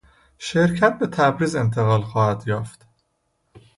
شرکت 0.37 0.99
به 0.99 1.07
تبریز 1.07 1.55
انتقال 1.55 2.01
خواهد 2.01 2.43
یافت. 2.47 2.87